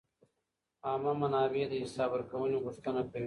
[0.87, 3.19] عامه منابع د حساب ورکونې غوښتنه کوي.